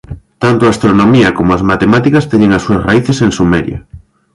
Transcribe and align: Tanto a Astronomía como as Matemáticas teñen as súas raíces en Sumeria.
Tanto 0.43 0.61
a 0.65 0.73
Astronomía 0.75 1.29
como 1.37 1.51
as 1.57 1.65
Matemáticas 1.71 2.27
teñen 2.31 2.51
as 2.57 2.63
súas 2.65 2.83
raíces 2.87 3.17
en 3.25 3.31
Sumeria. 3.39 3.79